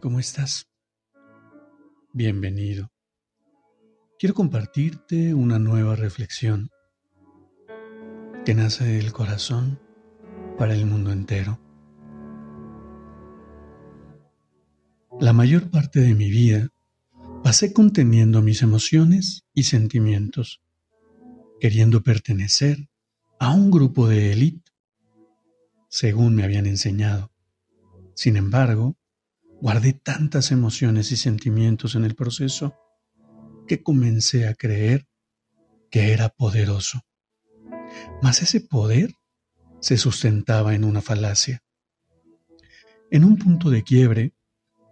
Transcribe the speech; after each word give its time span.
¿Cómo 0.00 0.18
estás? 0.18 0.66
Bienvenido. 2.12 2.90
Quiero 4.18 4.34
compartirte 4.34 5.34
una 5.34 5.58
nueva 5.58 5.94
reflexión 5.94 6.70
que 8.44 8.54
nace 8.54 8.84
del 8.84 9.12
corazón 9.12 9.78
para 10.58 10.74
el 10.74 10.86
mundo 10.86 11.12
entero. 11.12 11.60
La 15.20 15.34
mayor 15.34 15.70
parte 15.70 16.00
de 16.00 16.14
mi 16.14 16.30
vida 16.30 16.68
pasé 17.44 17.74
conteniendo 17.74 18.40
mis 18.40 18.62
emociones 18.62 19.44
y 19.52 19.64
sentimientos, 19.64 20.62
queriendo 21.60 22.02
pertenecer 22.02 22.88
a 23.38 23.52
un 23.52 23.70
grupo 23.70 24.08
de 24.08 24.32
élite, 24.32 24.72
según 25.88 26.34
me 26.34 26.44
habían 26.44 26.66
enseñado. 26.66 27.30
Sin 28.14 28.36
embargo, 28.36 28.96
Guardé 29.60 29.92
tantas 29.92 30.52
emociones 30.52 31.12
y 31.12 31.16
sentimientos 31.16 31.94
en 31.94 32.04
el 32.04 32.14
proceso 32.14 32.74
que 33.68 33.82
comencé 33.82 34.48
a 34.48 34.54
creer 34.54 35.06
que 35.90 36.12
era 36.12 36.30
poderoso. 36.30 37.02
Mas 38.22 38.42
ese 38.42 38.62
poder 38.62 39.14
se 39.80 39.98
sustentaba 39.98 40.74
en 40.74 40.84
una 40.84 41.02
falacia. 41.02 41.62
En 43.10 43.24
un 43.24 43.36
punto 43.36 43.70
de 43.70 43.82
quiebre, 43.82 44.34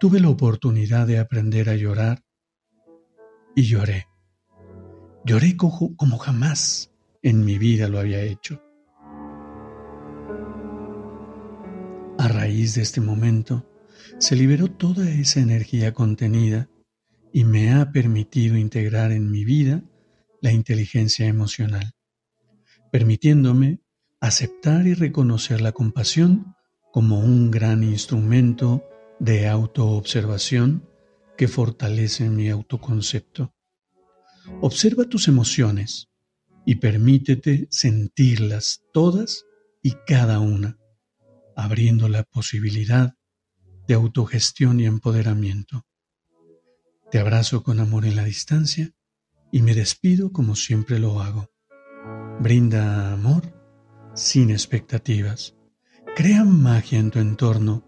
tuve 0.00 0.20
la 0.20 0.28
oportunidad 0.30 1.06
de 1.06 1.18
aprender 1.18 1.68
a 1.68 1.76
llorar 1.76 2.24
y 3.54 3.64
lloré. 3.64 4.06
Lloré 5.24 5.56
como 5.56 6.18
jamás 6.18 6.90
en 7.22 7.44
mi 7.44 7.58
vida 7.58 7.88
lo 7.88 7.98
había 7.98 8.22
hecho. 8.22 8.62
A 12.18 12.28
raíz 12.28 12.74
de 12.74 12.82
este 12.82 13.00
momento, 13.00 13.66
se 14.18 14.36
liberó 14.36 14.68
toda 14.68 15.10
esa 15.10 15.40
energía 15.40 15.92
contenida 15.92 16.68
y 17.32 17.44
me 17.44 17.72
ha 17.72 17.90
permitido 17.92 18.56
integrar 18.56 19.12
en 19.12 19.30
mi 19.30 19.44
vida 19.44 19.82
la 20.40 20.52
inteligencia 20.52 21.26
emocional, 21.26 21.94
permitiéndome 22.92 23.80
aceptar 24.20 24.86
y 24.86 24.94
reconocer 24.94 25.60
la 25.60 25.72
compasión 25.72 26.54
como 26.92 27.18
un 27.18 27.50
gran 27.50 27.82
instrumento 27.82 28.84
de 29.18 29.48
autoobservación 29.48 30.88
que 31.36 31.48
fortalece 31.48 32.30
mi 32.30 32.48
autoconcepto. 32.48 33.52
Observa 34.60 35.04
tus 35.04 35.28
emociones 35.28 36.08
y 36.64 36.76
permítete 36.76 37.66
sentirlas 37.70 38.82
todas 38.92 39.44
y 39.82 39.92
cada 40.06 40.38
una, 40.38 40.78
abriendo 41.56 42.08
la 42.08 42.22
posibilidad 42.22 43.14
de 43.86 43.94
autogestión 43.94 44.80
y 44.80 44.86
empoderamiento. 44.86 45.86
Te 47.10 47.18
abrazo 47.18 47.62
con 47.62 47.80
amor 47.80 48.06
en 48.06 48.16
la 48.16 48.24
distancia 48.24 48.90
y 49.52 49.62
me 49.62 49.74
despido 49.74 50.32
como 50.32 50.56
siempre 50.56 50.98
lo 50.98 51.20
hago. 51.20 51.50
Brinda 52.40 53.12
amor 53.12 53.54
sin 54.14 54.50
expectativas. 54.50 55.54
Crea 56.16 56.44
magia 56.44 56.98
en 56.98 57.10
tu 57.10 57.18
entorno 57.18 57.84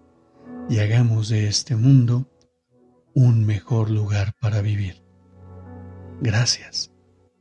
y 0.68 0.78
hagamos 0.78 1.28
de 1.28 1.48
este 1.48 1.76
mundo 1.76 2.30
un 3.14 3.44
mejor 3.44 3.90
lugar 3.90 4.34
para 4.40 4.60
vivir. 4.60 5.02
Gracias. 6.20 6.95